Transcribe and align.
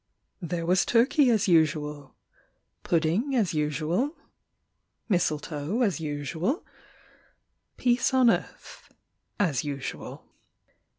There 0.41 0.65
was 0.65 0.83
turkey 0.83 1.29
as 1.29 1.47
usual, 1.47 2.15
Pudding 2.81 3.35
as 3.35 3.53
usual, 3.53 4.15
Mistletoe 5.07 5.83
as 5.83 5.99
usual, 5.99 6.65
Peace 7.77 8.11
on 8.11 8.31
earth 8.31 8.91
as 9.39 9.63
usual. 9.63 10.25